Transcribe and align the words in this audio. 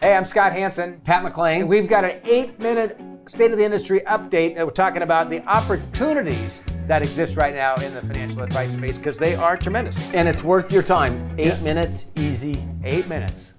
Hey, 0.00 0.14
I'm 0.14 0.24
Scott 0.24 0.52
Hanson. 0.52 1.00
Pat 1.02 1.22
McClain. 1.22 1.66
We've 1.66 1.86
got 1.88 2.04
an 2.04 2.20
eight 2.24 2.58
minute 2.58 2.98
state 3.26 3.50
of 3.50 3.58
the 3.58 3.64
industry 3.64 4.00
update. 4.06 4.56
And 4.56 4.64
we're 4.64 4.70
talking 4.70 5.02
about 5.02 5.28
the 5.28 5.42
opportunities 5.46 6.62
that 6.86 7.02
exist 7.02 7.36
right 7.36 7.54
now 7.54 7.74
in 7.76 7.92
the 7.92 8.00
financial 8.00 8.42
advice 8.42 8.72
space 8.72 8.96
because 8.96 9.18
they 9.18 9.34
are 9.34 9.56
tremendous. 9.58 10.12
And 10.14 10.26
it's 10.26 10.42
worth 10.42 10.72
your 10.72 10.82
time. 10.82 11.34
Eight 11.38 11.48
Yeah. 11.48 11.60
minutes, 11.60 12.06
easy. 12.16 12.66
Eight 12.82 13.08
minutes. 13.08 13.52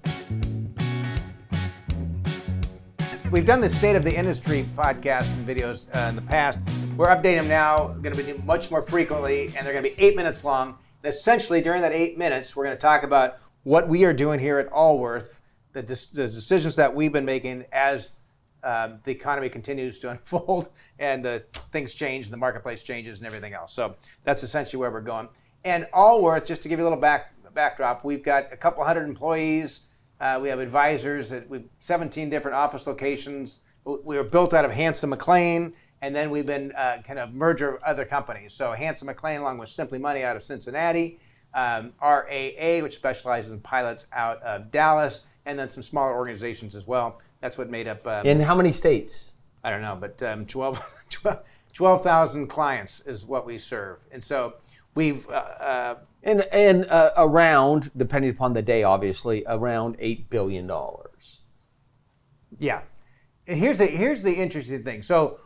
We've 3.30 3.46
done 3.46 3.62
the 3.62 3.70
state 3.70 3.96
of 3.96 4.04
the 4.04 4.14
industry 4.14 4.66
podcast 4.76 5.32
and 5.38 5.48
videos 5.48 5.88
uh, 5.96 6.10
in 6.10 6.16
the 6.16 6.22
past. 6.24 6.58
We're 6.98 7.08
updating 7.08 7.38
them 7.42 7.48
now, 7.48 7.88
going 8.02 8.14
to 8.16 8.24
be 8.24 8.34
much 8.46 8.70
more 8.72 8.82
frequently, 8.82 9.46
and 9.56 9.66
they're 9.66 9.74
going 9.74 9.86
to 9.86 9.90
be 9.96 10.02
eight 10.04 10.16
minutes 10.18 10.44
long. 10.44 10.76
And 11.04 11.14
essentially, 11.14 11.62
during 11.62 11.82
that 11.84 11.94
eight 11.94 12.18
minutes, 12.18 12.56
we're 12.56 12.66
going 12.66 12.76
to 12.76 12.82
talk 12.82 13.04
about 13.04 13.36
what 13.64 13.88
we 13.88 14.04
are 14.06 14.12
doing 14.12 14.40
here 14.40 14.60
at 14.60 14.68
Allworth, 14.74 15.40
the, 15.74 15.82
the 15.82 16.28
decisions 16.28 16.76
that 16.76 16.94
we've 16.94 17.14
been 17.14 17.26
making 17.26 17.66
as 17.72 18.16
um, 18.64 19.00
the 19.04 19.12
economy 19.12 19.50
continues 19.50 20.00
to 20.00 20.10
unfold 20.12 20.70
and 21.00 21.26
uh, 21.26 21.40
things 21.72 21.94
change, 21.94 22.26
and 22.26 22.34
the 22.34 22.38
marketplace 22.38 22.84
changes, 22.84 23.18
and 23.18 23.28
everything 23.28 23.54
else. 23.54 23.74
So 23.74 23.96
that's 24.24 24.44
essentially 24.44 24.80
where 24.80 24.92
we're 24.92 25.02
going. 25.02 25.30
And 25.64 25.88
Allworth, 25.94 26.46
just 26.46 26.64
to 26.64 26.70
give 26.70 26.80
you 26.80 26.86
a 26.86 26.88
little 26.88 27.00
back 27.00 27.34
backdrop, 27.54 28.06
we've 28.06 28.24
got 28.24 28.52
a 28.52 28.58
couple 28.58 28.84
hundred 28.84 29.08
employees. 29.08 29.82
Uh, 30.20 30.40
we 30.42 30.50
have 30.50 30.60
advisors 30.60 31.32
at 31.32 31.50
we've 31.50 31.68
17 31.80 32.30
different 32.30 32.56
office 32.56 32.88
locations. 32.88 33.60
We 33.84 34.16
were 34.16 34.24
built 34.24 34.54
out 34.54 34.64
of 34.64 34.72
Hanson 34.72 35.10
McClain, 35.10 35.76
and 36.04 36.16
then 36.16 36.30
we've 36.30 36.46
been 36.46 36.72
uh, 36.74 37.02
kind 37.04 37.18
of 37.18 37.34
merger 37.34 37.76
of 37.76 37.84
other 37.84 38.06
companies. 38.06 38.54
So 38.54 38.74
Hanson 38.74 39.08
McClain, 39.08 39.40
along 39.40 39.58
with 39.58 39.70
Simply 39.70 39.98
Money, 39.98 40.24
out 40.24 40.36
of 40.36 40.44
Cincinnati, 40.44 41.18
um, 41.54 41.94
RAA, 42.02 42.80
which 42.82 42.96
specializes 42.96 43.52
in 43.52 43.60
pilots, 43.60 44.08
out 44.14 44.42
of 44.44 44.72
Dallas, 44.72 45.24
and 45.46 45.58
then 45.58 45.70
some 45.70 45.84
smaller 45.84 46.14
organizations 46.14 46.76
as 46.76 46.88
well. 46.88 47.20
That's 47.42 47.58
what 47.58 47.70
made 47.70 47.88
up. 47.88 48.06
Um, 48.06 48.26
In 48.26 48.42
how 48.42 48.56
many 48.56 48.72
states? 48.72 49.34
I 49.64 49.70
don't 49.70 49.82
know, 49.82 49.98
but 50.00 50.22
um, 50.24 50.46
12 50.46 51.06
12,000 51.74 52.48
clients 52.48 53.00
is 53.02 53.26
what 53.26 53.46
we 53.46 53.58
serve. 53.58 54.04
And 54.12 54.24
so 54.24 54.56
we've, 54.96 55.28
uh, 55.30 55.32
uh, 55.34 55.96
And 56.24 56.42
and 56.52 56.86
uh, 56.86 57.12
around, 57.18 57.92
depending 57.96 58.32
upon 58.32 58.54
the 58.54 58.62
day, 58.62 58.84
obviously, 58.84 59.44
around 59.48 59.96
eight 60.00 60.30
billion 60.30 60.68
dollars. 60.68 61.40
yeah. 62.60 62.82
And 63.48 63.60
here's 63.60 63.80
the, 63.80 63.88
here's 63.88 64.22
the 64.22 64.34
interesting 64.36 64.84
thing. 64.84 65.02
So 65.02 65.40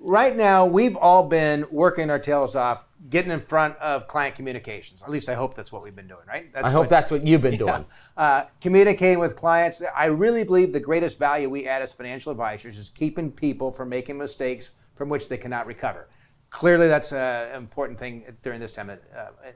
right 0.00 0.36
now, 0.36 0.66
we've 0.66 0.96
all 0.96 1.28
been 1.28 1.66
working 1.70 2.10
our 2.10 2.18
tails 2.18 2.54
off, 2.54 2.86
getting 3.08 3.30
in 3.30 3.40
front 3.40 3.76
of 3.78 4.08
client 4.08 4.34
communications. 4.34 5.02
At 5.02 5.10
least 5.10 5.28
I 5.28 5.34
hope 5.34 5.54
that's 5.54 5.72
what 5.72 5.82
we've 5.82 5.94
been 5.94 6.08
doing, 6.08 6.26
right? 6.26 6.52
That's 6.52 6.66
I 6.66 6.70
hope 6.70 6.80
what- 6.80 6.88
that's 6.90 7.10
what 7.10 7.26
you've 7.26 7.42
been 7.42 7.58
doing. 7.58 7.84
uh, 8.16 8.44
communicating 8.60 9.18
with 9.18 9.36
clients. 9.36 9.82
I 9.94 10.06
really 10.06 10.44
believe 10.44 10.72
the 10.72 10.80
greatest 10.80 11.18
value 11.18 11.48
we 11.48 11.66
add 11.66 11.82
as 11.82 11.92
financial 11.92 12.30
advisors 12.32 12.78
is 12.78 12.90
keeping 12.90 13.30
people 13.30 13.70
from 13.70 13.88
making 13.88 14.18
mistakes 14.18 14.70
from 14.94 15.08
which 15.08 15.28
they 15.28 15.36
cannot 15.36 15.66
recover. 15.66 16.08
Clearly, 16.50 16.86
that's 16.86 17.12
uh, 17.12 17.48
an 17.50 17.56
important 17.56 17.98
thing 17.98 18.24
during 18.42 18.60
this 18.60 18.72
time. 18.72 18.88
Uh, 18.90 18.96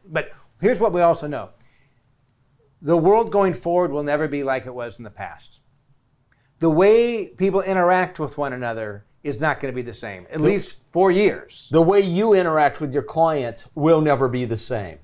but 0.05 0.33
here's 0.61 0.81
what 0.81 0.93
we 0.93 1.01
also 1.01 1.29
know 1.29 1.51
the 2.81 2.97
world 2.97 3.33
going 3.33 3.55
forward 3.55 3.91
will 3.91 4.03
never 4.03 4.29
be 4.29 4.43
like 4.43 4.67
it 4.67 4.75
was 4.75 4.99
in 4.99 5.05
the 5.05 5.11
past. 5.11 5.61
The 6.61 6.71
way 6.71 7.29
people 7.29 7.61
interact 7.61 8.19
with 8.19 8.37
one 8.37 8.53
another 8.53 9.05
is 9.23 9.41
not 9.41 9.61
going 9.61 9.73
to 9.73 9.77
be 9.77 9.83
the 9.83 9.95
same, 9.95 10.27
at 10.31 10.41
least 10.41 10.77
for 10.91 11.11
years. 11.11 11.69
The 11.73 11.83
way 11.83 12.01
you 12.01 12.35
interact 12.35 12.81
with 12.81 12.95
your 12.95 13.03
clients 13.03 13.69
will 13.75 14.01
never 14.01 14.29
be 14.29 14.45
the 14.45 14.57
same. 14.57 14.99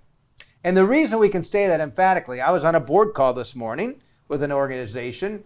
And 0.63 0.77
the 0.77 0.87
reason 0.87 1.19
we 1.19 1.29
can 1.29 1.43
say 1.43 1.67
that 1.67 1.81
emphatically, 1.81 2.41
I 2.41 2.51
was 2.51 2.65
on 2.65 2.75
a 2.75 2.81
board 2.81 3.13
call 3.13 3.35
this 3.35 3.55
morning 3.55 4.01
with 4.29 4.43
an 4.43 4.51
organization. 4.51 5.45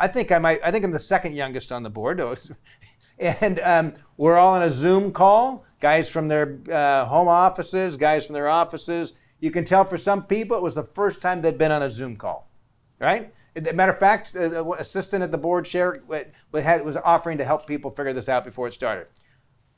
I 0.00 0.08
think 0.08 0.32
I 0.32 0.38
might. 0.38 0.58
I 0.64 0.70
think 0.70 0.84
I'm 0.84 0.90
the 0.90 0.98
second 0.98 1.34
youngest 1.34 1.70
on 1.70 1.82
the 1.82 1.90
board, 1.90 2.20
and 3.18 3.60
um, 3.60 3.92
we're 4.16 4.36
all 4.36 4.54
on 4.54 4.62
a 4.62 4.70
Zoom 4.70 5.12
call. 5.12 5.64
Guys 5.80 6.10
from 6.10 6.26
their 6.26 6.58
uh, 6.70 7.04
home 7.04 7.28
offices, 7.28 7.96
guys 7.96 8.26
from 8.26 8.34
their 8.34 8.48
offices. 8.48 9.14
You 9.40 9.52
can 9.52 9.64
tell 9.64 9.84
for 9.84 9.96
some 9.96 10.24
people 10.24 10.56
it 10.56 10.62
was 10.62 10.74
the 10.74 10.82
first 10.82 11.20
time 11.20 11.42
they'd 11.42 11.58
been 11.58 11.70
on 11.70 11.82
a 11.82 11.90
Zoom 11.90 12.16
call, 12.16 12.50
right? 12.98 13.32
Matter 13.60 13.92
of 13.92 13.98
fact, 13.98 14.34
uh, 14.36 14.48
the 14.48 14.64
assistant 14.78 15.22
at 15.22 15.32
the 15.32 15.38
board 15.38 15.64
chair 15.64 16.02
had, 16.54 16.84
was 16.84 16.96
offering 16.96 17.38
to 17.38 17.44
help 17.44 17.66
people 17.66 17.90
figure 17.90 18.12
this 18.12 18.28
out 18.28 18.44
before 18.44 18.68
it 18.68 18.72
started. 18.72 19.06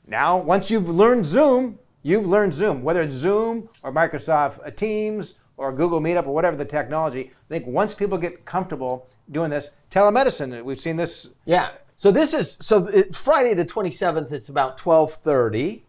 Now, 0.05 0.37
once 0.37 0.69
you've 0.69 0.89
learned 0.89 1.25
Zoom, 1.25 1.79
you've 2.03 2.25
learned 2.25 2.53
Zoom, 2.53 2.83
whether 2.83 3.01
it's 3.01 3.13
Zoom 3.13 3.69
or 3.83 3.91
Microsoft 3.91 4.75
Teams 4.75 5.35
or 5.57 5.71
Google 5.71 6.01
Meetup 6.01 6.25
or 6.25 6.33
whatever 6.33 6.57
the 6.57 6.65
technology. 6.65 7.29
I 7.29 7.47
think 7.49 7.67
once 7.67 7.93
people 7.93 8.17
get 8.17 8.45
comfortable 8.45 9.07
doing 9.29 9.49
this, 9.49 9.71
telemedicine, 9.89 10.63
we've 10.63 10.79
seen 10.79 10.97
this. 10.97 11.29
Yeah. 11.45 11.69
So 11.95 12.11
this 12.11 12.33
is 12.33 12.57
so 12.59 12.83
Friday 13.11 13.53
the 13.53 13.65
27th. 13.65 14.31
It's 14.31 14.49
about 14.49 14.77
12:30, 14.77 15.83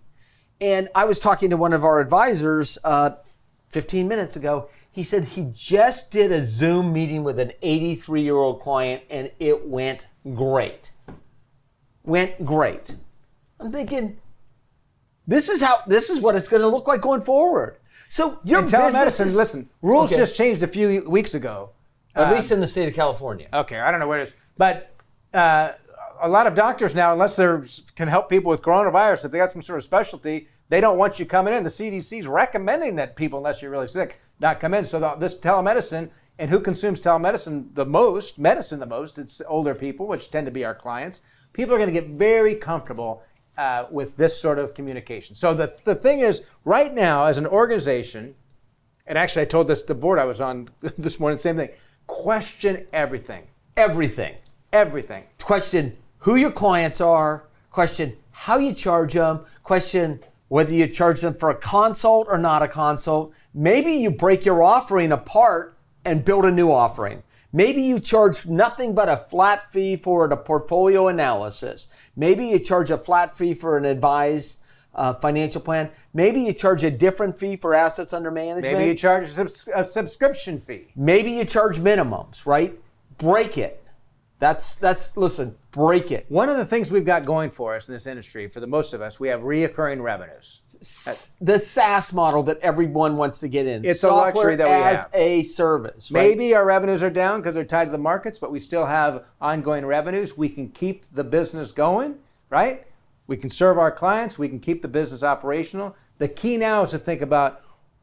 and 0.60 0.88
I 0.94 1.06
was 1.06 1.18
talking 1.18 1.48
to 1.50 1.56
one 1.56 1.72
of 1.72 1.84
our 1.84 2.00
advisors 2.00 2.76
uh, 2.84 3.16
15 3.70 4.06
minutes 4.06 4.36
ago. 4.36 4.68
He 4.92 5.02
said 5.02 5.24
he 5.24 5.48
just 5.52 6.10
did 6.10 6.30
a 6.30 6.44
Zoom 6.44 6.92
meeting 6.92 7.24
with 7.24 7.38
an 7.38 7.52
83 7.62 8.20
year 8.22 8.36
old 8.36 8.60
client, 8.60 9.02
and 9.10 9.30
it 9.40 9.66
went 9.66 10.06
great. 10.34 10.92
Went 12.04 12.44
great. 12.44 12.94
I'm 13.58 13.72
thinking, 13.72 14.18
this 15.26 15.48
is 15.48 15.62
how 15.62 15.78
this 15.86 16.10
is 16.10 16.20
what 16.20 16.36
it's 16.36 16.48
going 16.48 16.60
to 16.62 16.68
look 16.68 16.86
like 16.86 17.00
going 17.00 17.22
forward. 17.22 17.78
So 18.10 18.38
your 18.44 18.60
And 18.60 18.68
telemedicine, 18.68 19.04
business 19.04 19.20
is- 19.20 19.36
listen, 19.36 19.70
rules 19.80 20.10
Okay. 20.12 20.20
just 20.20 20.36
changed 20.36 20.62
a 20.62 20.68
few 20.68 21.08
weeks 21.08 21.34
ago. 21.34 21.70
at 22.14 22.26
Um, 22.28 22.34
least 22.34 22.50
in 22.50 22.60
the 22.60 22.66
state 22.68 22.86
of 22.86 22.94
California. 22.94 23.48
Okay, 23.54 23.78
I 23.80 23.90
don't 23.90 23.98
know 23.98 24.06
where 24.06 24.20
it 24.20 24.24
is, 24.28 24.34
but 24.58 24.90
uh, 25.32 25.70
a 26.20 26.28
lot 26.28 26.46
of 26.46 26.54
doctors 26.54 26.94
now, 26.94 27.12
unless 27.12 27.36
they 27.36 27.46
can 27.94 28.08
help 28.08 28.28
people 28.28 28.50
with 28.50 28.62
coronavirus, 28.62 29.24
if 29.24 29.32
they 29.32 29.38
got 29.38 29.50
some 29.50 29.62
sort 29.62 29.78
of 29.78 29.84
specialty, 29.84 30.48
they 30.68 30.80
don't 30.80 30.98
want 30.98 31.18
you 31.18 31.26
coming 31.26 31.54
in. 31.54 31.64
The 31.64 31.70
CDC 31.70 32.20
is 32.20 32.26
recommending 32.26 32.96
that 32.96 33.16
people, 33.16 33.38
unless 33.38 33.62
you're 33.62 33.70
really 33.70 33.88
sick, 33.88 34.18
not 34.40 34.60
come 34.60 34.74
in. 34.74 34.84
So 34.84 35.00
the, 35.00 35.14
this 35.14 35.34
telemedicine, 35.34 36.10
and 36.38 36.50
who 36.50 36.60
consumes 36.60 37.00
telemedicine 37.00 37.74
the 37.74 37.86
most, 37.86 38.38
medicine 38.38 38.80
the 38.80 38.86
most, 38.86 39.18
it's 39.18 39.42
older 39.46 39.74
people, 39.74 40.06
which 40.06 40.30
tend 40.30 40.46
to 40.46 40.50
be 40.50 40.64
our 40.64 40.74
clients. 40.74 41.20
People 41.52 41.74
are 41.74 41.78
going 41.78 41.92
to 41.92 42.00
get 42.00 42.10
very 42.10 42.54
comfortable 42.54 43.22
uh, 43.58 43.84
with 43.90 44.16
this 44.16 44.40
sort 44.40 44.58
of 44.58 44.74
communication. 44.74 45.34
So 45.36 45.54
the, 45.54 45.72
the 45.84 45.94
thing 45.94 46.20
is, 46.20 46.56
right 46.64 46.92
now, 46.92 47.24
as 47.24 47.38
an 47.38 47.46
organization, 47.46 48.34
and 49.06 49.18
actually 49.18 49.42
I 49.42 49.46
told 49.46 49.68
this 49.68 49.82
the 49.82 49.94
board 49.94 50.18
I 50.18 50.24
was 50.24 50.40
on 50.40 50.68
this 50.80 51.20
morning, 51.20 51.38
same 51.38 51.56
thing. 51.56 51.70
Question 52.06 52.86
everything. 52.92 53.48
Everything. 53.76 54.36
Everything. 54.72 55.24
question 55.38 55.98
who 56.22 56.36
your 56.36 56.50
clients 56.50 57.00
are, 57.00 57.44
question 57.70 58.16
how 58.30 58.58
you 58.58 58.72
charge 58.72 59.14
them, 59.14 59.44
question 59.62 60.20
whether 60.48 60.72
you 60.72 60.86
charge 60.86 61.20
them 61.20 61.34
for 61.34 61.50
a 61.50 61.54
consult 61.54 62.26
or 62.28 62.38
not 62.38 62.62
a 62.62 62.68
consult. 62.68 63.32
Maybe 63.54 63.92
you 63.92 64.10
break 64.10 64.44
your 64.44 64.62
offering 64.62 65.12
apart 65.12 65.76
and 66.04 66.24
build 66.24 66.44
a 66.44 66.50
new 66.50 66.70
offering. 66.70 67.22
Maybe 67.52 67.82
you 67.82 68.00
charge 68.00 68.46
nothing 68.46 68.94
but 68.94 69.08
a 69.08 69.16
flat 69.16 69.72
fee 69.72 69.96
for 69.96 70.24
a 70.24 70.36
portfolio 70.36 71.08
analysis. 71.08 71.88
Maybe 72.16 72.46
you 72.46 72.58
charge 72.58 72.90
a 72.90 72.98
flat 72.98 73.36
fee 73.36 73.54
for 73.54 73.76
an 73.76 73.84
advised 73.84 74.58
uh, 74.94 75.14
financial 75.14 75.60
plan. 75.60 75.90
Maybe 76.14 76.42
you 76.42 76.52
charge 76.52 76.82
a 76.84 76.90
different 76.90 77.38
fee 77.38 77.56
for 77.56 77.74
assets 77.74 78.12
under 78.12 78.30
management. 78.30 78.78
Maybe 78.78 78.90
you 78.90 78.96
charge 78.96 79.28
a, 79.28 79.32
subs- 79.32 79.68
a 79.74 79.84
subscription 79.84 80.58
fee. 80.58 80.88
Maybe 80.96 81.32
you 81.32 81.44
charge 81.44 81.78
minimums, 81.78 82.46
right? 82.46 82.78
Break 83.18 83.58
it. 83.58 83.81
That's 84.42 84.74
that's 84.74 85.16
listen, 85.16 85.54
break 85.70 86.10
it. 86.10 86.26
One 86.28 86.48
of 86.48 86.56
the 86.56 86.64
things 86.64 86.90
we've 86.90 87.04
got 87.04 87.24
going 87.24 87.48
for 87.48 87.76
us 87.76 87.86
in 87.86 87.94
this 87.94 88.08
industry, 88.08 88.48
for 88.48 88.58
the 88.58 88.66
most 88.66 88.92
of 88.92 89.00
us, 89.00 89.20
we 89.20 89.28
have 89.28 89.42
reoccurring 89.42 90.02
revenues. 90.02 90.62
the 91.40 91.60
SaaS 91.60 92.12
model 92.12 92.42
that 92.42 92.58
everyone 92.58 93.16
wants 93.16 93.38
to 93.38 93.46
get 93.46 93.68
in. 93.68 93.84
It's 93.84 94.02
a 94.02 94.10
luxury 94.10 94.56
that 94.56 94.66
we 94.66 94.72
as 94.72 95.02
have. 95.02 95.10
a 95.14 95.44
service. 95.44 96.10
right? 96.10 96.22
Maybe 96.22 96.56
our 96.56 96.64
revenues 96.64 97.04
are 97.04 97.10
down 97.10 97.38
because 97.40 97.54
they're 97.54 97.64
tied 97.64 97.84
to 97.84 97.92
the 97.92 97.98
markets, 97.98 98.40
but 98.40 98.50
we 98.50 98.58
still 98.58 98.86
have 98.86 99.24
ongoing 99.40 99.86
revenues. 99.86 100.36
We 100.36 100.48
can 100.48 100.70
keep 100.70 101.04
the 101.12 101.22
business 101.22 101.70
going, 101.70 102.16
right? 102.50 102.84
We 103.28 103.36
can 103.36 103.48
serve 103.48 103.78
our 103.78 103.92
clients. 103.92 104.40
We 104.40 104.48
can 104.48 104.58
keep 104.58 104.82
the 104.82 104.88
business 104.88 105.22
operational. 105.22 105.94
The 106.18 106.26
key 106.26 106.56
now 106.56 106.82
is 106.82 106.90
to 106.90 106.98
think 106.98 107.22
about 107.22 107.62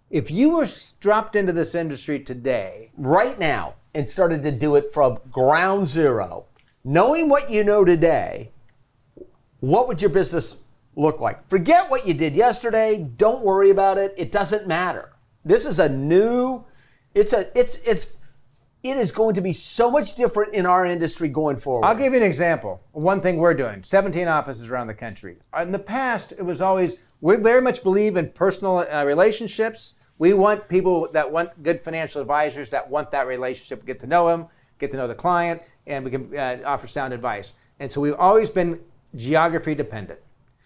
if 0.10 0.32
you 0.32 0.52
were 0.52 0.68
dropped 1.02 1.36
into 1.36 1.52
this 1.52 1.76
industry 1.76 2.18
today, 2.22 2.92
right 2.96 3.38
now 3.38 3.74
and 3.94 4.08
started 4.08 4.44
to 4.44 4.52
do 4.52 4.76
it 4.76 4.94
from 4.94 5.20
ground 5.32 5.88
zero, 5.88 6.46
knowing 6.84 7.30
what 7.30 7.50
you 7.50 7.64
know 7.64 7.84
today, 7.84 8.52
what 9.60 9.88
would 9.88 10.02
your 10.02 10.10
business 10.10 10.58
look 10.96 11.20
like? 11.20 11.48
Forget 11.50 11.90
what 11.90 12.08
you 12.08 12.14
did 12.14 12.36
yesterday. 12.36 12.98
Don't 12.98 13.44
worry 13.44 13.70
about 13.70 13.98
it. 13.98 14.14
It 14.18 14.32
doesn't 14.32 14.68
matter. 14.68 15.10
This 15.44 15.66
is 15.66 15.80
a 15.80 15.90
new. 15.90 16.66
It's 17.14 17.34
a. 17.34 17.58
It's 17.58 17.78
it's. 17.86 18.14
It 18.82 18.96
is 18.96 19.12
going 19.12 19.36
to 19.36 19.42
be 19.42 19.52
so 19.52 19.92
much 19.92 20.16
different 20.16 20.54
in 20.54 20.66
our 20.66 20.86
industry 20.86 21.28
going 21.28 21.58
forward. 21.58 21.86
I'll 21.86 21.96
give 21.96 22.14
you 22.14 22.20
an 22.20 22.26
example. 22.26 22.82
One 22.94 23.20
thing 23.20 23.36
we're 23.36 23.54
doing 23.54 23.84
17 23.84 24.26
offices 24.30 24.70
around 24.70 24.88
the 24.88 24.94
country. 24.94 25.36
In 25.60 25.74
the 25.74 25.80
past, 25.80 26.32
it 26.32 26.44
was 26.44 26.62
always, 26.62 26.96
we 27.20 27.36
very 27.36 27.62
much 27.62 27.84
believe 27.84 28.16
in 28.16 28.32
personal 28.32 28.78
uh, 28.90 29.04
relationships. 29.04 29.96
We 30.20 30.34
want 30.34 30.68
people 30.68 31.08
that 31.14 31.32
want 31.32 31.64
good 31.64 31.80
financial 31.80 32.22
advisors 32.22 32.70
that 32.72 32.90
want 32.90 33.10
that 33.12 33.26
relationship, 33.26 33.86
get 33.86 34.00
to 34.02 34.08
know 34.08 34.28
them. 34.28 34.48
get 34.78 34.92
to 34.92 34.98
know 34.98 35.08
the 35.08 35.16
client, 35.16 35.62
and 35.88 36.06
we 36.06 36.12
can 36.12 36.38
uh, 36.38 36.58
offer 36.66 36.88
sound 36.88 37.14
advice. 37.14 37.52
And 37.80 37.92
so 37.92 38.00
we've 38.00 38.16
always 38.16 38.50
been 38.50 38.80
geography 39.16 39.76
dependent. 39.76 40.20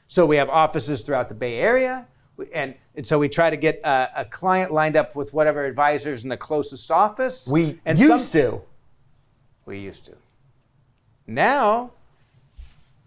So 0.07 0.25
we 0.27 0.35
have 0.35 0.49
offices 0.49 1.01
throughout 1.03 1.29
the 1.29 1.35
Bay 1.35 1.59
Area, 1.59 2.05
and, 2.53 2.75
and 2.95 3.05
so 3.05 3.17
we 3.17 3.29
try 3.29 3.49
to 3.49 3.57
get 3.57 3.83
uh, 3.83 4.09
a 4.15 4.25
client 4.25 4.71
lined 4.71 4.95
up 4.95 5.15
with 5.15 5.33
whatever 5.33 5.65
advisors 5.65 6.23
in 6.23 6.29
the 6.29 6.37
closest 6.37 6.91
office. 6.91 7.47
We 7.47 7.79
and 7.85 7.99
used 7.99 8.25
some- 8.31 8.41
to. 8.41 8.61
we 9.65 9.79
used 9.79 10.05
to. 10.05 10.13
Now, 11.25 11.91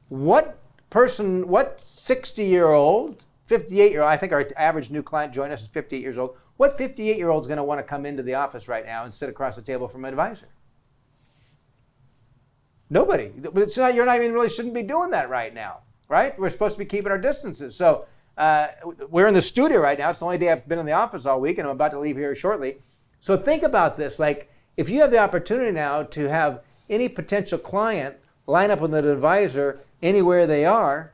what 0.09 0.59
person, 0.91 1.47
what 1.49 1.79
60 1.81 2.45
year 2.45 2.69
old, 2.73 3.27
58 3.47 3.93
year 3.93 4.03
old, 4.03 4.11
I 4.11 4.17
think 4.17 4.33
our 4.33 4.47
average 4.57 4.91
new 4.91 5.03
client 5.03 5.33
join 5.33 5.53
us 5.53 5.63
is 5.63 5.69
58 5.69 6.03
years 6.03 6.19
old. 6.19 6.37
What 6.57 6.77
58 6.77 7.17
year 7.17 7.31
old 7.31 7.45
is 7.45 7.47
going 7.47 7.59
to 7.59 7.65
want 7.65 7.79
to 7.79 7.85
come 7.85 8.05
into 8.05 8.23
the 8.23 8.35
office 8.35 8.69
right 8.69 8.85
now 8.85 9.05
and 9.05 9.15
sit 9.15 9.29
across 9.29 9.57
the 9.57 9.63
table 9.63 9.87
from 9.87 10.05
an 10.05 10.11
advisor? 10.11 10.49
Nobody. 12.91 13.33
It's 13.55 13.79
not, 13.79 13.95
you're 13.95 14.05
not 14.05 14.17
even 14.17 14.33
really 14.33 14.49
shouldn't 14.49 14.75
be 14.75 14.83
doing 14.83 15.11
that 15.11 15.31
right 15.31 15.55
now, 15.55 15.79
right? 16.09 16.39
We're 16.39 16.51
supposed 16.51 16.75
to 16.75 16.79
be 16.81 16.85
keeping 16.85 17.11
our 17.11 17.19
distances. 17.19 17.77
So 17.77 18.07
uh, 18.37 18.69
we're 19.09 19.29
in 19.29 19.35
the 19.35 19.43
studio 19.43 19.79
right 19.79 19.99
now. 19.99 20.11
It's 20.11 20.19
the 20.19 20.25
only 20.25 20.39
day 20.39 20.51
I've 20.51 20.69
been 20.69 20.79
in 20.79 20.87
the 20.87 20.93
office 20.93 21.25
all 21.25 21.41
week, 21.41 21.59
and 21.59 21.67
I'm 21.67 21.75
about 21.75 21.93
to 21.93 22.01
leave 22.01 22.17
here 22.17 22.35
shortly. 22.35 22.79
So 23.21 23.37
think 23.37 23.63
about 23.63 23.97
this. 23.97 24.19
Like, 24.19 24.53
if 24.77 24.91
you 24.91 25.01
have 25.01 25.11
the 25.11 25.19
opportunity 25.19 25.71
now 25.73 26.03
to 26.03 26.29
have 26.29 26.63
any 26.91 27.09
potential 27.09 27.59
client 27.59 28.17
line 28.47 28.71
up 28.71 28.81
with 28.81 28.95
an 28.95 29.09
advisor 29.09 29.81
anywhere 30.03 30.47
they 30.47 30.65
are, 30.65 31.13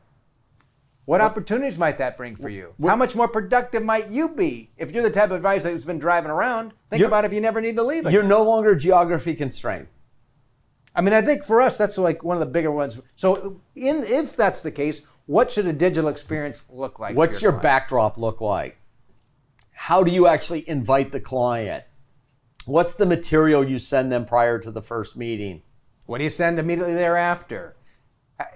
what 1.05 1.21
opportunities 1.21 1.79
might 1.79 1.99
that 1.99 2.17
bring 2.17 2.37
for 2.37 2.49
you? 2.49 2.75
How 2.81 2.97
much 2.97 3.17
more 3.17 3.29
productive 3.29 3.83
might 3.83 4.09
you 4.09 4.29
be 4.29 4.71
if 4.77 4.93
you're 4.93 5.03
the 5.03 5.11
type 5.11 5.31
of 5.31 5.33
advisor 5.33 5.71
who's 5.71 5.85
been 5.85 5.99
driving 5.99 6.31
around? 6.31 6.73
Think 6.91 7.03
about 7.03 7.25
if 7.25 7.33
you 7.33 7.41
never 7.41 7.61
need 7.61 7.77
to 7.77 7.83
leave 7.83 8.07
it. 8.07 8.13
You're 8.13 8.23
no 8.23 8.43
longer 8.43 8.77
geography 8.77 9.35
constrained. 9.35 9.89
I 10.95 11.01
mean, 11.01 11.15
I 11.15 11.23
think 11.23 11.45
for 11.45 11.61
us, 11.61 11.77
that's 11.79 11.99
like 11.99 12.23
one 12.23 12.37
of 12.37 12.41
the 12.41 12.53
bigger 12.53 12.71
ones. 12.71 13.01
So, 13.17 13.61
in 13.75 14.05
if 14.05 14.37
that's 14.37 14.63
the 14.63 14.71
case, 14.71 15.03
what 15.27 15.51
should 15.51 15.67
a 15.67 15.73
digital 15.73 16.09
experience 16.09 16.63
look 16.69 17.01
like? 17.01 17.17
What's 17.17 17.41
your 17.43 17.53
client? 17.53 17.63
backdrop 17.63 18.19
look 18.19 18.41
like? 18.41 18.77
How 19.73 20.05
do 20.05 20.13
you 20.13 20.27
actually 20.27 20.69
invite 20.69 21.11
the 21.11 21.21
client? 21.21 21.85
What's 22.67 22.95
the 22.95 23.07
material 23.07 23.65
you 23.65 23.79
send 23.79 24.13
them 24.13 24.25
prior 24.25 24.59
to 24.61 24.71
the 24.71 24.83
first 24.83 25.17
meeting? 25.17 25.63
What 26.07 26.19
do 26.19 26.25
you 26.25 26.31
send 26.31 26.59
immediately 26.59 26.95
thereafter? 26.95 27.75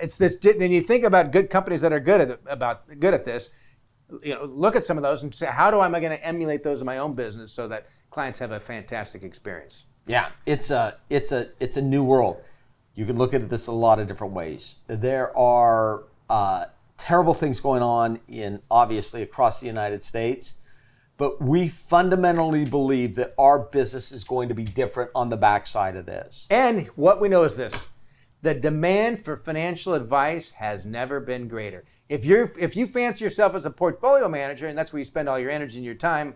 It's 0.00 0.16
this. 0.16 0.36
Then 0.36 0.70
you 0.70 0.80
think 0.80 1.04
about 1.04 1.32
good 1.32 1.50
companies 1.50 1.80
that 1.80 1.92
are 1.92 2.00
good 2.00 2.20
at 2.20 2.40
about 2.46 2.86
good 3.00 3.14
at 3.14 3.24
this. 3.24 3.50
You 4.22 4.34
know, 4.34 4.44
look 4.44 4.76
at 4.76 4.84
some 4.84 4.96
of 4.96 5.02
those 5.02 5.22
and 5.22 5.34
say, 5.34 5.46
how 5.46 5.70
do 5.70 5.80
I, 5.80 5.86
am 5.86 5.94
I 5.94 6.00
going 6.00 6.16
to 6.16 6.24
emulate 6.24 6.62
those 6.62 6.80
in 6.80 6.86
my 6.86 6.98
own 6.98 7.14
business 7.14 7.50
so 7.50 7.66
that 7.68 7.88
clients 8.10 8.38
have 8.38 8.52
a 8.52 8.60
fantastic 8.60 9.24
experience? 9.24 9.84
Yeah, 10.06 10.28
it's 10.46 10.70
a 10.70 10.98
it's 11.10 11.32
a 11.32 11.48
it's 11.58 11.76
a 11.76 11.82
new 11.82 12.04
world. 12.04 12.44
You 12.94 13.04
can 13.04 13.18
look 13.18 13.34
at 13.34 13.50
this 13.50 13.66
a 13.66 13.72
lot 13.72 13.98
of 13.98 14.06
different 14.06 14.32
ways. 14.32 14.76
There 14.86 15.36
are 15.36 16.04
uh, 16.30 16.66
terrible 16.96 17.34
things 17.34 17.60
going 17.60 17.82
on 17.82 18.20
in 18.28 18.62
obviously 18.70 19.22
across 19.22 19.60
the 19.60 19.66
United 19.66 20.02
States, 20.02 20.54
but 21.18 21.42
we 21.42 21.68
fundamentally 21.68 22.64
believe 22.64 23.16
that 23.16 23.34
our 23.36 23.58
business 23.58 24.12
is 24.12 24.24
going 24.24 24.48
to 24.48 24.54
be 24.54 24.64
different 24.64 25.10
on 25.14 25.28
the 25.28 25.36
backside 25.36 25.96
of 25.96 26.06
this. 26.06 26.46
And 26.50 26.86
what 26.94 27.20
we 27.20 27.28
know 27.28 27.42
is 27.42 27.56
this: 27.56 27.74
the 28.46 28.54
demand 28.54 29.24
for 29.24 29.36
financial 29.36 29.92
advice 29.92 30.52
has 30.52 30.84
never 30.86 31.18
been 31.18 31.48
greater. 31.48 31.82
If 32.08 32.24
you're 32.24 32.52
if 32.56 32.76
you 32.76 32.86
fancy 32.86 33.24
yourself 33.24 33.56
as 33.56 33.66
a 33.66 33.70
portfolio 33.72 34.28
manager 34.28 34.68
and 34.68 34.78
that's 34.78 34.92
where 34.92 35.00
you 35.00 35.04
spend 35.04 35.28
all 35.28 35.36
your 35.36 35.50
energy 35.50 35.78
and 35.78 35.84
your 35.84 35.96
time, 35.96 36.34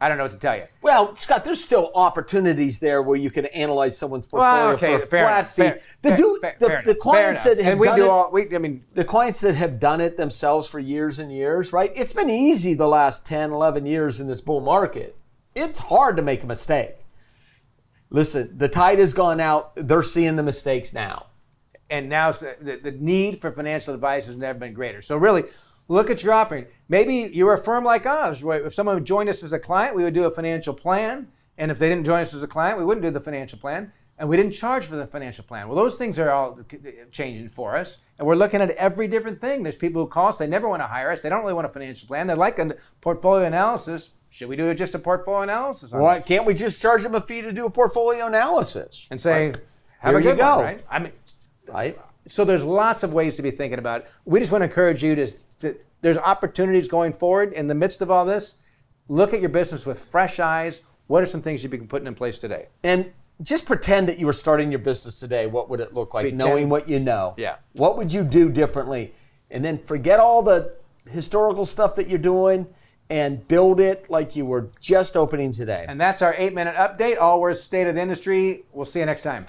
I 0.00 0.08
don't 0.08 0.16
know 0.16 0.24
what 0.24 0.32
to 0.32 0.38
tell 0.38 0.56
you. 0.56 0.64
Well, 0.80 1.14
Scott, 1.16 1.44
there's 1.44 1.62
still 1.62 1.90
opportunities 1.94 2.78
there 2.78 3.02
where 3.02 3.18
you 3.18 3.30
can 3.30 3.44
analyze 3.44 3.98
someone's 3.98 4.26
portfolio 4.26 4.68
Well, 4.68 4.74
okay, 4.76 4.96
for 4.96 5.02
a 5.02 5.06
fair 5.06 5.24
flat 5.26 5.38
enough, 5.40 5.54
fee. 5.54 5.62
fair- 5.62 5.80
the 6.00 6.08
fair- 6.08 6.16
dude, 6.16 6.40
fair- 6.40 6.56
the, 6.58 6.82
the 6.94 6.98
clients 6.98 7.42
that 7.44 7.58
have 7.58 7.72
and 7.72 7.80
we 7.80 7.88
done 7.88 7.98
do 7.98 8.04
it, 8.06 8.08
all 8.10 8.30
we 8.32 8.54
I 8.54 8.58
mean 8.58 8.86
the 8.94 9.04
clients 9.04 9.42
that 9.42 9.54
have 9.56 9.78
done 9.78 10.00
it 10.00 10.16
themselves 10.16 10.66
for 10.66 10.78
years 10.78 11.18
and 11.18 11.30
years, 11.30 11.74
right? 11.74 11.92
It's 11.94 12.14
been 12.14 12.30
easy 12.30 12.72
the 12.72 12.88
last 12.88 13.26
10, 13.26 13.50
11 13.52 13.84
years 13.84 14.18
in 14.18 14.28
this 14.28 14.40
bull 14.40 14.62
market. 14.62 15.14
It's 15.54 15.78
hard 15.78 16.16
to 16.16 16.22
make 16.22 16.42
a 16.42 16.46
mistake. 16.46 17.04
Listen, 18.08 18.56
the 18.56 18.68
tide 18.68 18.98
has 18.98 19.12
gone 19.12 19.40
out. 19.40 19.72
They're 19.76 20.02
seeing 20.02 20.36
the 20.36 20.42
mistakes 20.42 20.94
now. 20.94 21.26
And 21.90 22.08
now 22.08 22.30
uh, 22.30 22.34
the, 22.60 22.76
the 22.82 22.92
need 22.92 23.40
for 23.40 23.50
financial 23.50 23.94
advice 23.94 24.26
has 24.26 24.36
never 24.36 24.58
been 24.58 24.72
greater. 24.72 25.02
So 25.02 25.16
really, 25.16 25.44
look 25.88 26.10
at 26.10 26.22
your 26.22 26.32
offering. 26.32 26.66
Maybe 26.88 27.30
you're 27.34 27.52
a 27.52 27.58
firm 27.58 27.84
like 27.84 28.06
ours. 28.06 28.42
Where 28.44 28.64
if 28.66 28.74
someone 28.74 29.04
joined 29.04 29.28
us 29.28 29.42
as 29.42 29.52
a 29.52 29.58
client, 29.58 29.94
we 29.96 30.04
would 30.04 30.14
do 30.14 30.24
a 30.24 30.30
financial 30.30 30.74
plan, 30.74 31.28
and 31.58 31.70
if 31.70 31.78
they 31.78 31.88
didn't 31.88 32.04
join 32.04 32.20
us 32.20 32.32
as 32.34 32.42
a 32.42 32.46
client, 32.48 32.78
we 32.78 32.84
wouldn't 32.84 33.04
do 33.04 33.10
the 33.10 33.20
financial 33.20 33.58
plan, 33.58 33.92
and 34.18 34.28
we 34.28 34.36
didn't 34.36 34.52
charge 34.52 34.86
for 34.86 34.96
the 34.96 35.06
financial 35.06 35.44
plan. 35.44 35.66
Well, 35.68 35.76
those 35.76 35.96
things 35.96 36.18
are 36.18 36.30
all 36.30 36.58
changing 37.10 37.48
for 37.48 37.76
us, 37.76 37.98
and 38.18 38.26
we're 38.26 38.34
looking 38.36 38.60
at 38.60 38.70
every 38.72 39.08
different 39.08 39.40
thing. 39.40 39.62
There's 39.62 39.76
people 39.76 40.02
who 40.02 40.08
call 40.08 40.28
us; 40.28 40.38
they 40.38 40.46
never 40.46 40.68
want 40.68 40.82
to 40.82 40.86
hire 40.86 41.10
us. 41.10 41.22
They 41.22 41.28
don't 41.28 41.40
really 41.42 41.54
want 41.54 41.66
a 41.66 41.70
financial 41.70 42.06
plan. 42.06 42.26
They 42.26 42.34
like 42.34 42.58
a 42.58 42.76
portfolio 43.00 43.46
analysis. 43.46 44.10
Should 44.32 44.48
we 44.48 44.54
do 44.54 44.72
just 44.74 44.94
a 44.94 44.98
portfolio 45.00 45.42
analysis? 45.42 45.90
Why 45.90 46.18
this? 46.18 46.28
can't 46.28 46.44
we 46.46 46.54
just 46.54 46.80
charge 46.80 47.02
them 47.02 47.16
a 47.16 47.20
fee 47.20 47.42
to 47.42 47.50
do 47.52 47.66
a 47.66 47.70
portfolio 47.70 48.26
analysis? 48.28 49.08
And 49.10 49.20
say, 49.20 49.46
Right. 49.48 49.60
have 49.98 50.12
Here 50.12 50.20
a 50.20 50.22
good 50.22 50.38
go. 50.38 50.56
one, 50.56 50.64
right? 50.64 50.82
I 50.88 50.98
mean, 51.00 51.12
Right? 51.72 51.98
so 52.28 52.44
there's 52.44 52.62
lots 52.62 53.02
of 53.02 53.12
ways 53.12 53.36
to 53.36 53.42
be 53.42 53.50
thinking 53.50 53.78
about 53.78 54.02
it. 54.02 54.08
We 54.24 54.40
just 54.40 54.52
want 54.52 54.62
to 54.62 54.66
encourage 54.66 55.02
you 55.02 55.14
to, 55.16 55.26
to 55.58 55.78
there's 56.02 56.18
opportunities 56.18 56.88
going 56.88 57.12
forward 57.12 57.52
in 57.52 57.66
the 57.66 57.74
midst 57.74 58.02
of 58.02 58.10
all 58.10 58.24
this. 58.24 58.56
Look 59.08 59.34
at 59.34 59.40
your 59.40 59.48
business 59.48 59.84
with 59.86 59.98
fresh 59.98 60.38
eyes. 60.38 60.80
What 61.08 61.22
are 61.22 61.26
some 61.26 61.42
things 61.42 61.62
you've 61.62 61.72
been 61.72 61.88
putting 61.88 62.06
in 62.06 62.14
place 62.14 62.38
today? 62.38 62.68
And 62.84 63.12
just 63.42 63.66
pretend 63.66 64.08
that 64.08 64.18
you 64.18 64.26
were 64.26 64.32
starting 64.32 64.70
your 64.70 64.78
business 64.78 65.18
today. 65.18 65.46
What 65.46 65.68
would 65.70 65.80
it 65.80 65.92
look 65.94 66.14
like? 66.14 66.24
Pretend. 66.24 66.38
Knowing 66.38 66.68
what 66.68 66.88
you 66.88 67.00
know. 67.00 67.34
Yeah. 67.36 67.56
What 67.72 67.96
would 67.96 68.12
you 68.12 68.22
do 68.22 68.48
differently? 68.50 69.12
And 69.50 69.64
then 69.64 69.78
forget 69.78 70.20
all 70.20 70.42
the 70.42 70.76
historical 71.10 71.64
stuff 71.64 71.96
that 71.96 72.08
you're 72.08 72.18
doing 72.18 72.68
and 73.08 73.46
build 73.48 73.80
it 73.80 74.08
like 74.08 74.36
you 74.36 74.46
were 74.46 74.68
just 74.80 75.16
opening 75.16 75.50
today. 75.50 75.84
And 75.88 76.00
that's 76.00 76.22
our 76.22 76.34
eight 76.38 76.54
minute 76.54 76.76
update. 76.76 77.18
Allworth 77.18 77.58
state 77.58 77.88
of 77.88 77.96
the 77.96 78.00
industry. 78.00 78.64
We'll 78.72 78.84
see 78.84 79.00
you 79.00 79.06
next 79.06 79.22
time. 79.22 79.46